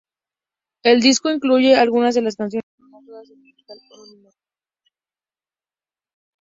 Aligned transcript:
El 0.81 0.99
disco 0.99 1.29
incluye 1.29 1.75
algunas 1.75 2.15
de 2.15 2.23
las 2.23 2.35
canciones, 2.35 2.63
pero 2.75 2.89
no 2.89 3.03
todas, 3.05 3.27
del 3.29 3.37
musical 3.37 3.77
homónimo. 3.91 4.31